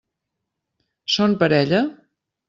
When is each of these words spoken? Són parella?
Són 1.15 1.35
parella? 1.43 1.83